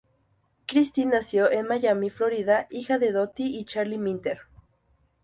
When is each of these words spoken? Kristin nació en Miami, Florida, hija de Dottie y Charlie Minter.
Kristin 0.67 1.09
nació 1.11 1.51
en 1.51 1.67
Miami, 1.67 2.09
Florida, 2.09 2.65
hija 2.71 2.97
de 2.97 3.11
Dottie 3.11 3.45
y 3.59 3.65
Charlie 3.65 3.99
Minter. 3.99 4.39